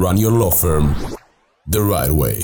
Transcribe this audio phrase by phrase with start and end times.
[0.00, 0.94] run your law firm
[1.66, 2.40] the right way.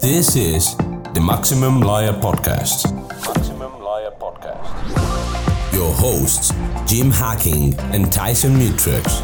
[0.00, 0.74] This is
[1.12, 2.90] the Maximum Lawyer Podcast.
[3.26, 5.74] Maximum Lawyer Podcast.
[5.74, 6.54] Your hosts,
[6.86, 9.22] Jim Hacking and Tyson Mutrux.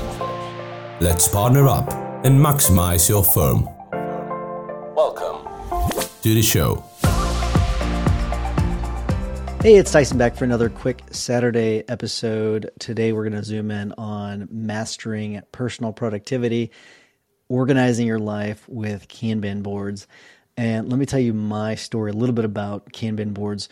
[1.00, 1.90] Let's partner up
[2.22, 3.64] and maximize your firm.
[4.94, 5.48] Welcome
[6.20, 6.84] to the show.
[9.64, 12.70] Hey, it's Tyson back for another quick Saturday episode.
[12.78, 16.70] Today, we're going to zoom in on mastering personal productivity,
[17.48, 20.06] organizing your life with Kanban boards.
[20.58, 23.70] And let me tell you my story a little bit about Kanban boards.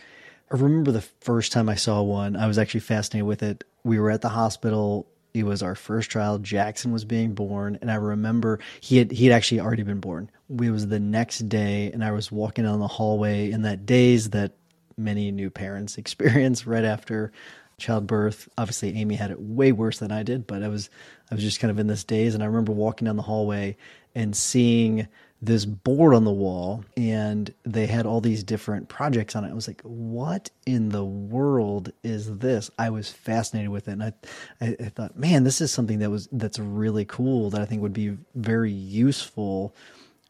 [0.51, 3.63] I remember the first time I saw one, I was actually fascinated with it.
[3.85, 5.07] We were at the hospital.
[5.35, 6.43] It was our first child.
[6.43, 10.31] Jackson was being born, and I remember he had he had actually already been born.
[10.49, 14.31] It was the next day, and I was walking down the hallway in that daze
[14.31, 14.53] that
[14.97, 17.33] many new parents experience right after
[17.79, 18.49] childbirth.
[18.57, 20.89] Obviously, Amy had it way worse than I did, but I was
[21.31, 23.77] I was just kind of in this daze, and I remember walking down the hallway
[24.15, 25.09] and seeing
[25.41, 29.51] this board on the wall, and they had all these different projects on it.
[29.51, 34.05] I was like, "What in the world is this?" I was fascinated with it, and
[34.05, 34.13] I,
[34.61, 37.83] I, I thought, "Man, this is something that was that's really cool that I think
[37.83, 39.75] would be very useful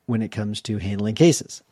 [0.06, 1.62] when it comes to handling cases."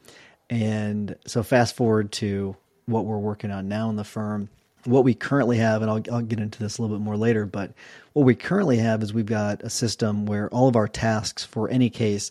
[0.51, 2.57] And so, fast forward to
[2.91, 4.49] what we're working on now in the firm.
[4.85, 7.45] What we currently have, and I'll, I'll get into this a little bit more later,
[7.45, 7.73] but
[8.15, 11.69] what we currently have is we've got a system where all of our tasks for
[11.69, 12.31] any case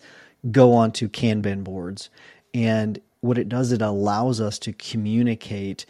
[0.52, 2.10] go onto Kanban boards.
[2.54, 5.86] And what it does, it allows us to communicate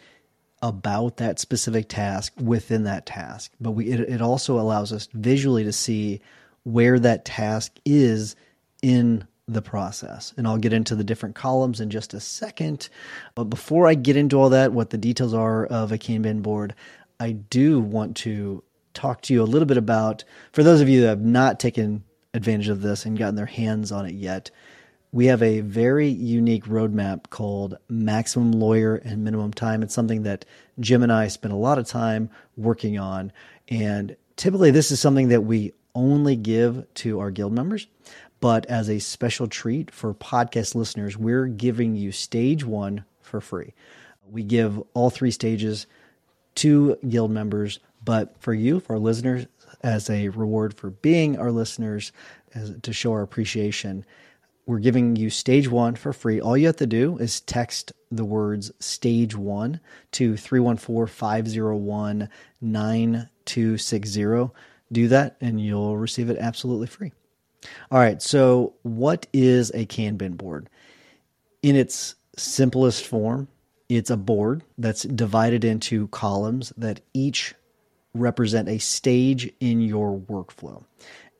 [0.62, 3.52] about that specific task within that task.
[3.60, 6.20] But we it, it also allows us visually to see
[6.64, 8.36] where that task is
[8.82, 10.32] in the process.
[10.36, 12.88] And I'll get into the different columns in just a second.
[13.34, 16.74] But before I get into all that, what the details are of a Kanban board,
[17.18, 18.62] I do want to
[18.94, 22.04] talk to you a little bit about, for those of you that have not taken
[22.32, 24.50] advantage of this and gotten their hands on it yet,
[25.12, 29.82] we have a very unique roadmap called Maximum Lawyer and Minimum Time.
[29.82, 30.44] It's something that
[30.78, 33.32] Jim and I spent a lot of time working on.
[33.68, 37.88] And typically, this is something that we only give to our guild members.
[38.40, 43.74] But as a special treat for podcast listeners, we're giving you stage one for free.
[44.28, 45.86] We give all three stages
[46.56, 49.46] to guild members, but for you, for listeners,
[49.82, 52.12] as a reward for being our listeners,
[52.54, 54.04] as, to show our appreciation,
[54.66, 56.40] we're giving you stage one for free.
[56.40, 59.80] All you have to do is text the words stage one
[60.12, 62.28] to 314 501
[62.60, 64.50] 9260.
[64.92, 67.12] Do that, and you'll receive it absolutely free.
[67.90, 68.20] All right.
[68.22, 70.68] So, what is a Kanban board?
[71.62, 73.48] In its simplest form,
[73.88, 77.54] it's a board that's divided into columns that each
[78.14, 80.82] represent a stage in your workflow.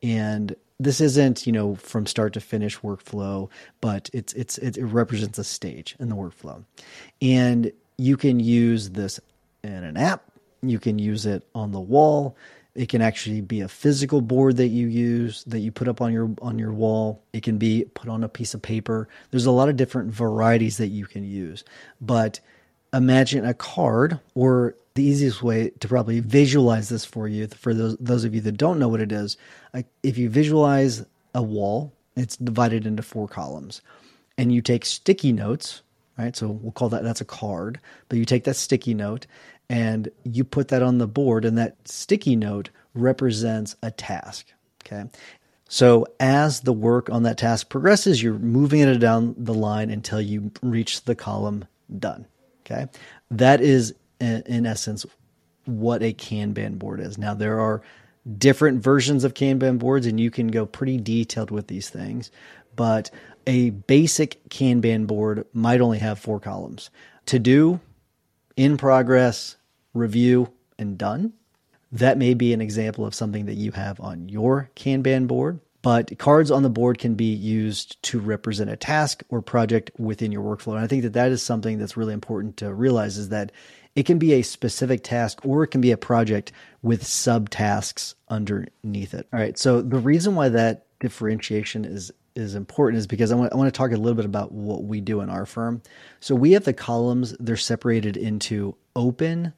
[0.03, 3.49] And this isn't, you know, from start to finish workflow,
[3.81, 6.63] but it's it's it represents a stage in the workflow.
[7.21, 9.19] And you can use this
[9.63, 10.23] in an app,
[10.61, 12.35] you can use it on the wall,
[12.73, 16.13] it can actually be a physical board that you use that you put up on
[16.13, 17.21] your on your wall.
[17.33, 19.09] It can be put on a piece of paper.
[19.29, 21.63] There's a lot of different varieties that you can use.
[21.99, 22.39] But
[22.93, 27.97] imagine a card or the easiest way to probably visualize this for you for those
[27.97, 29.37] those of you that don't know what it is,
[29.73, 33.81] uh, if you visualize a wall, it's divided into four columns.
[34.37, 35.81] And you take sticky notes,
[36.21, 36.35] right?
[36.35, 39.25] So we'll call that that's a card, but you take that sticky note
[39.69, 44.47] and you put that on the board, and that sticky note represents a task.
[44.85, 45.05] Okay.
[45.69, 50.19] So as the work on that task progresses, you're moving it down the line until
[50.19, 51.63] you reach the column
[51.97, 52.25] done.
[52.65, 52.87] Okay.
[53.29, 55.05] That is, in essence,
[55.63, 57.17] what a Kanban board is.
[57.17, 57.81] Now, there are
[58.37, 62.31] different versions of Kanban boards, and you can go pretty detailed with these things,
[62.75, 63.09] but
[63.47, 66.89] a basic Kanban board might only have four columns
[67.25, 67.79] to do,
[68.55, 69.55] in progress,
[69.93, 71.33] review, and done.
[71.91, 76.17] That may be an example of something that you have on your Kanban board, but
[76.19, 80.43] cards on the board can be used to represent a task or project within your
[80.43, 80.75] workflow.
[80.75, 83.51] And I think that that is something that's really important to realize is that
[83.95, 86.51] it can be a specific task or it can be a project
[86.81, 89.27] with subtasks underneath it.
[89.33, 89.57] All right.
[89.57, 93.73] So the reason why that differentiation is is important is because I want, I want
[93.73, 95.81] to talk a little bit about what we do in our firm.
[96.21, 99.53] So we have the columns, they're separated into open,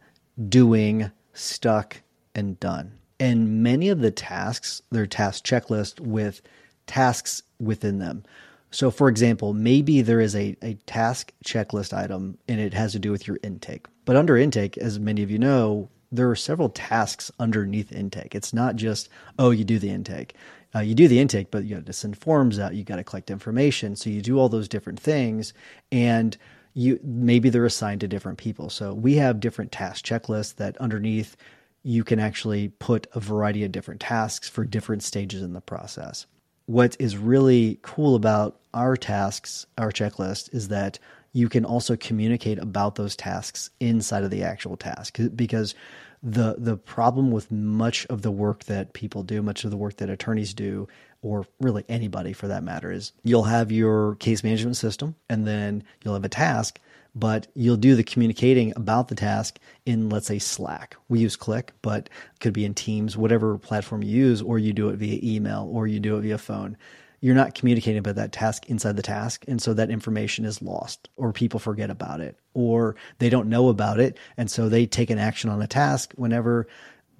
[0.49, 2.01] doing, stuck,
[2.33, 2.93] and done.
[3.19, 6.41] And many of the tasks, their task checklist with
[6.87, 8.23] tasks within them.
[8.71, 12.99] So, for example, maybe there is a, a task checklist item and it has to
[12.99, 13.85] do with your intake.
[14.05, 18.35] But under intake, as many of you know, there are several tasks underneath intake.
[18.35, 19.09] It's not just,
[19.39, 20.35] oh, you do the intake.
[20.75, 22.75] Uh, you do the intake, but you got to send forms out.
[22.75, 23.95] You got to collect information.
[23.95, 25.53] So you do all those different things,
[25.91, 26.37] and
[26.73, 28.69] you maybe they're assigned to different people.
[28.69, 31.35] So we have different task checklists that underneath
[31.83, 36.25] you can actually put a variety of different tasks for different stages in the process.
[36.65, 40.97] What is really cool about our tasks, our checklist, is that
[41.33, 45.75] you can also communicate about those tasks inside of the actual task because
[46.21, 49.97] the the problem with much of the work that people do, much of the work
[49.97, 50.87] that attorneys do,
[51.21, 55.83] or really anybody for that matter, is you'll have your case management system and then
[56.03, 56.79] you'll have a task,
[57.13, 60.95] but you'll do the communicating about the task in let's say Slack.
[61.09, 62.09] We use Click, but
[62.39, 65.87] could be in Teams, whatever platform you use, or you do it via email or
[65.87, 66.77] you do it via phone
[67.23, 69.45] you're not communicating about that task inside the task.
[69.47, 73.69] And so that information is lost or people forget about it or they don't know
[73.69, 74.17] about it.
[74.35, 76.67] And so they take an action on a task whenever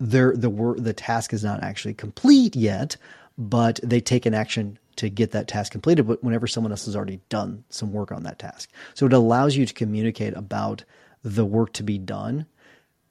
[0.02, 2.98] their, the the task is not actually complete yet,
[3.38, 6.06] but they take an action to get that task completed.
[6.06, 8.70] But whenever someone else has already done some work on that task.
[8.96, 10.84] So it allows you to communicate about
[11.24, 12.46] the work to be done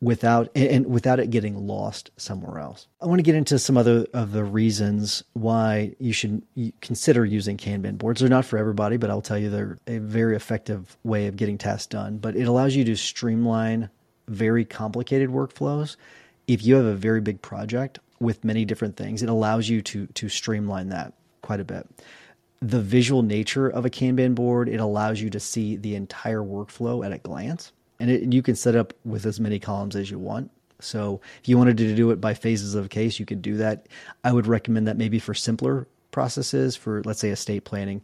[0.02, 2.88] without and without it getting lost somewhere else.
[3.00, 6.42] I want to get into some other of the reasons why you should
[6.80, 8.20] consider using Kanban boards.
[8.20, 11.56] They're not for everybody, but I'll tell you they're a very effective way of getting
[11.56, 12.18] tasks done.
[12.18, 13.90] But it allows you to streamline
[14.26, 15.96] very complicated workflows.
[16.48, 20.08] If you have a very big project with many different things, it allows you to
[20.08, 21.12] to streamline that
[21.42, 21.88] quite a bit.
[22.60, 27.06] The visual nature of a Kanban board, it allows you to see the entire workflow
[27.06, 27.72] at a glance
[28.02, 30.50] and it, you can set up with as many columns as you want.
[30.80, 33.86] So if you wanted to do it by phases of case, you could do that.
[34.24, 38.02] I would recommend that maybe for simpler processes, for let's say estate planning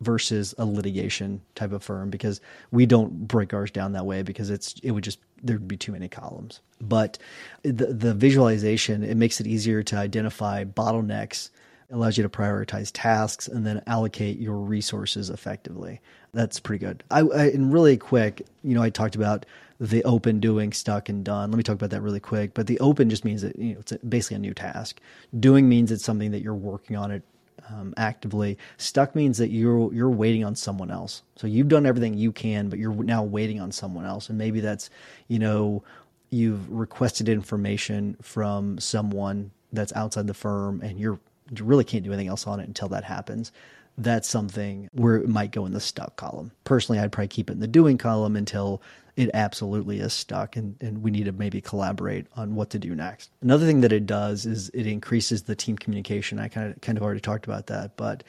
[0.00, 2.40] versus a litigation type of firm, because
[2.72, 5.92] we don't break ours down that way because it's it would just there'd be too
[5.92, 6.60] many columns.
[6.80, 7.16] But
[7.62, 11.50] the the visualization it makes it easier to identify bottlenecks
[11.90, 16.00] allows you to prioritize tasks and then allocate your resources effectively.
[16.34, 17.04] That's pretty good.
[17.10, 19.46] I, I, and really quick, you know, I talked about
[19.80, 21.50] the open doing stuck and done.
[21.50, 22.54] Let me talk about that really quick.
[22.54, 25.00] But the open just means that you know it's basically a new task.
[25.38, 27.22] Doing means it's something that you're working on it
[27.70, 28.58] um, actively.
[28.78, 31.22] Stuck means that you're you're waiting on someone else.
[31.36, 34.28] So you've done everything you can, but you're now waiting on someone else.
[34.28, 34.88] And maybe that's
[35.28, 35.82] you know
[36.30, 41.20] you've requested information from someone that's outside the firm, and you're you
[41.60, 43.52] really can't do anything else on it until that happens.
[43.98, 46.52] That's something where it might go in the stuck column.
[46.64, 48.82] Personally, I'd probably keep it in the doing column until
[49.16, 52.94] it absolutely is stuck and, and we need to maybe collaborate on what to do
[52.94, 53.30] next.
[53.40, 56.38] Another thing that it does is it increases the team communication.
[56.38, 58.22] I kind of kind of already talked about that, but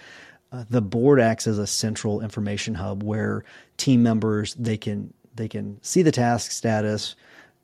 [0.51, 3.43] uh, the board acts as a central information hub where
[3.75, 7.15] team members they can they can see the task status,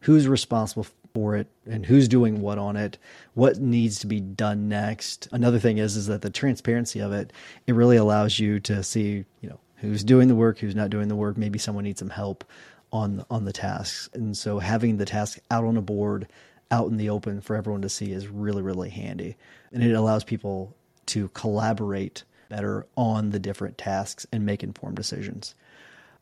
[0.01, 2.97] who's responsible for it and who's doing what on it,
[3.35, 5.27] what needs to be done next.
[5.31, 7.31] Another thing is is that the transparency of it,
[7.67, 11.09] it really allows you to see, you know, who's doing the work, who's not doing
[11.09, 12.43] the work, maybe someone needs some help
[12.91, 14.09] on on the tasks.
[14.13, 16.27] And so having the task out on a board,
[16.71, 19.35] out in the open for everyone to see is really really handy.
[19.71, 20.75] And it allows people
[21.07, 25.53] to collaborate better on the different tasks and make informed decisions.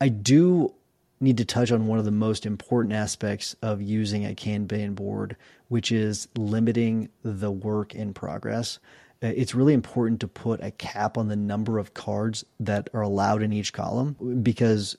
[0.00, 0.74] I do
[1.22, 5.36] need to touch on one of the most important aspects of using a Kanban board,
[5.68, 8.78] which is limiting the work in progress.
[9.22, 13.02] Uh, it's really important to put a cap on the number of cards that are
[13.02, 14.98] allowed in each column because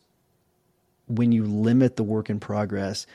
[1.07, 3.05] when you limit the work in progress,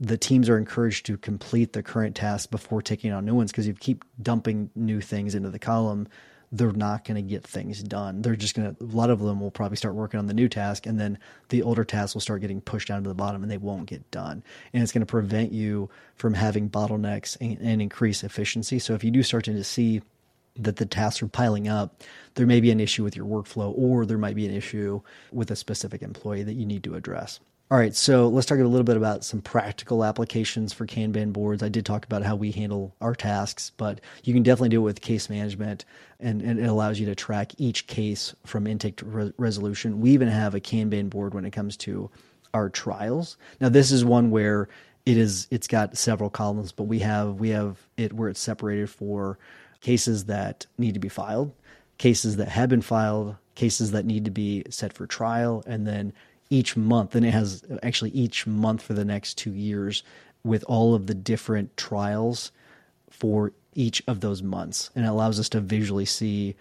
[0.00, 3.66] the teams are encouraged to complete the current tasks before taking on new ones because
[3.66, 6.08] you keep dumping new things into the column
[6.50, 8.22] they're not going to get things done.
[8.22, 10.48] They're just going to, a lot of them will probably start working on the new
[10.48, 11.18] task and then
[11.50, 14.10] the older tasks will start getting pushed down to the bottom and they won't get
[14.10, 14.42] done.
[14.72, 18.78] And it's going to prevent you from having bottlenecks and, and increase efficiency.
[18.78, 20.02] So if you do start to see
[20.56, 22.02] that the tasks are piling up,
[22.34, 25.00] there may be an issue with your workflow or there might be an issue
[25.30, 27.40] with a specific employee that you need to address.
[27.70, 31.62] All right, so let's talk a little bit about some practical applications for Kanban boards.
[31.62, 34.84] I did talk about how we handle our tasks, but you can definitely do it
[34.84, 35.84] with case management,
[36.18, 40.00] and, and it allows you to track each case from intake to re- resolution.
[40.00, 42.10] We even have a Kanban board when it comes to
[42.54, 43.36] our trials.
[43.60, 44.70] Now, this is one where
[45.04, 48.88] it is it's got several columns, but we have we have it where it's separated
[48.88, 49.38] for
[49.82, 51.52] cases that need to be filed,
[51.98, 56.14] cases that have been filed, cases that need to be set for trial, and then
[56.50, 60.02] each month, and it has actually each month for the next two years
[60.44, 62.52] with all of the different trials
[63.10, 64.90] for each of those months.
[64.94, 66.56] And it allows us to visually see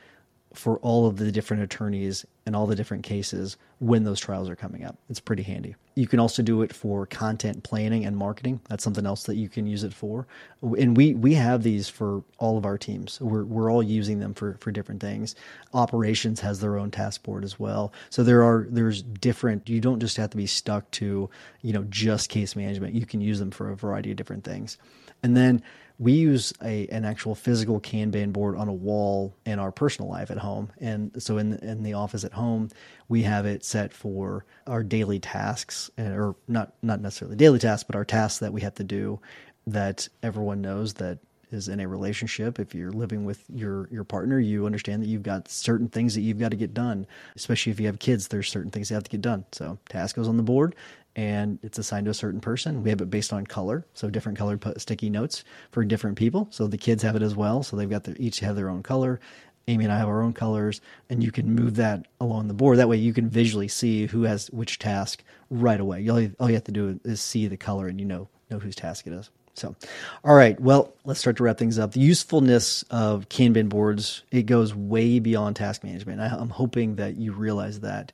[0.54, 4.56] for all of the different attorneys and all the different cases when those trials are
[4.56, 4.98] coming up.
[5.10, 5.76] It's pretty handy.
[5.96, 8.62] You can also do it for content planning and marketing.
[8.70, 10.28] That's something else that you can use it for.
[10.62, 13.20] And we we have these for all of our teams.
[13.20, 15.36] We're we're all using them for for different things.
[15.74, 17.92] Operations has their own task board as well.
[18.10, 21.30] So there are there's different you don't just have to be stuck to,
[21.62, 22.96] you know, just case management.
[22.96, 24.78] You can use them for a variety of different things.
[25.22, 25.62] And then
[26.00, 30.30] we use a an actual physical Kanban board on a wall in our personal life
[30.30, 32.70] at home, and so in in the office at home,
[33.10, 37.84] we have it set for our daily tasks, eh, or not not necessarily daily tasks,
[37.84, 39.20] but our tasks that we have to do
[39.66, 41.20] that everyone knows that
[41.52, 42.60] is in a relationship.
[42.60, 46.22] If you're living with your your partner you understand that you've got certain things that
[46.22, 47.08] you've got to get done.
[47.36, 49.46] Especially if you have kids there's certain things that have to get done.
[49.52, 50.76] So task goes on the board
[51.18, 52.84] and it's assigned to a certain person.
[52.84, 56.48] We have it based on color, so different colored sticky notes for different people.
[56.52, 57.64] So the kids have it as well.
[57.64, 59.20] So they've got their, each have their own color.
[59.68, 62.78] Amy and I have our own colors, and you can move that along the board.
[62.78, 66.08] That way, you can visually see who has which task right away.
[66.08, 68.60] All you, all you have to do is see the color, and you know know
[68.60, 69.30] whose task it is.
[69.56, 69.76] So,
[70.24, 70.58] all right.
[70.58, 71.92] Well, let's start to wrap things up.
[71.92, 76.22] The usefulness of Kanban boards it goes way beyond task management.
[76.22, 78.14] I, I'm hoping that you realize that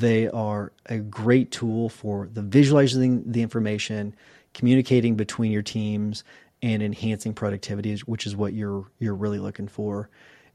[0.00, 4.14] they are a great tool for the visualizing the information,
[4.54, 6.24] communicating between your teams,
[6.62, 10.08] and enhancing productivity, which is what you're you're really looking for.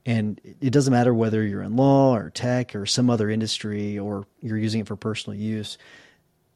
[0.06, 4.26] And it doesn't matter whether you're in law or tech or some other industry or
[4.42, 5.78] you're using it for personal use.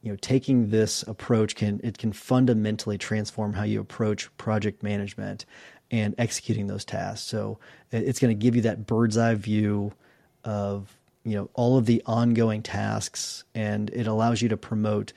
[0.02, 5.46] You know, taking this approach can it can fundamentally transform how you approach project management
[5.92, 7.28] and executing those tasks.
[7.28, 7.60] So
[7.92, 9.94] it's going to give you that bird's eye view
[10.44, 15.12] of you know all of the ongoing tasks and it allows you to promote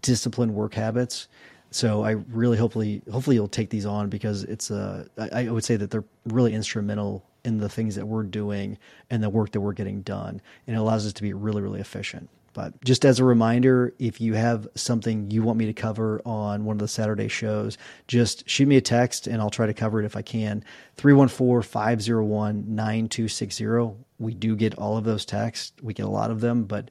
[0.00, 1.28] disciplined work habits.
[1.70, 5.64] So i really hopefully hopefully you'll take these on because it's uh I, I would
[5.64, 8.78] say that they're really instrumental in the things that we're doing
[9.10, 10.40] and the work that we're getting done.
[10.66, 14.20] And it allows us to be really really efficient but just as a reminder, if
[14.20, 18.50] you have something you want me to cover on one of the Saturday shows, just
[18.50, 20.64] shoot me a text and I'll try to cover it if I can.
[20.96, 24.04] 314 501 9260.
[24.18, 25.72] We do get all of those texts.
[25.82, 26.90] We get a lot of them, but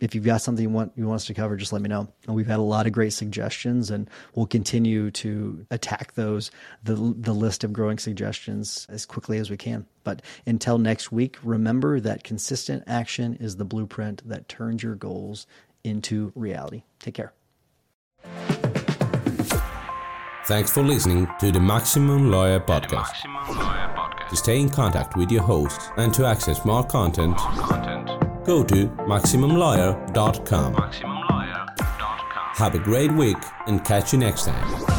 [0.00, 2.08] if you've got something you want you want us to cover, just let me know.
[2.26, 6.50] And we've had a lot of great suggestions, and we'll continue to attack those
[6.82, 9.86] the the list of growing suggestions as quickly as we can.
[10.04, 15.46] But until next week, remember that consistent action is the blueprint that turns your goals
[15.84, 16.82] into reality.
[16.98, 17.32] Take care.
[20.46, 23.12] Thanks for listening to the Maximum Lawyer Podcast.
[23.26, 24.28] Maximum Lawyer Podcast.
[24.30, 27.36] To stay in contact with your host and to access more content.
[27.36, 27.87] More content
[28.48, 30.74] go to MaximumLawyer.com.
[30.74, 32.54] MaximumLawyer.com.
[32.54, 33.36] Have a great week
[33.66, 34.97] and catch you next time.